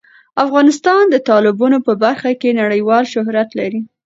[0.45, 3.81] افغانستان د تالابونو په برخه کې نړیوال شهرت لري.